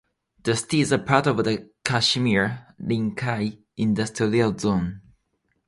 The 0.43 0.55
city 0.55 0.81
is 0.81 0.95
part 1.05 1.27
of 1.27 1.37
the 1.43 1.69
Kashima 1.85 2.73
Rinkai 2.81 3.59
Industrial 3.77 4.57
Zone. 4.57 4.99